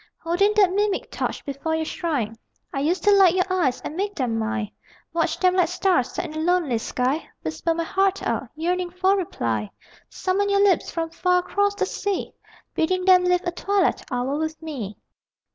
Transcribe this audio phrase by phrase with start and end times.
[0.23, 2.35] Holding that mimic torch before your shrine
[2.73, 4.71] I used to light your eyes and make them mine;
[5.13, 9.15] Watch them like stars set in a lonely sky, Whisper my heart out, yearning for
[9.15, 9.69] reply;
[10.09, 12.33] Summon your lips from far across the sea
[12.73, 14.97] Bidding them live a twilight hour with me.